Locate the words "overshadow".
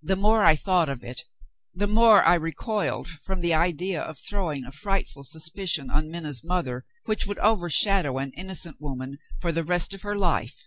7.40-8.16